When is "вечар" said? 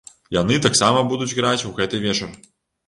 2.09-2.39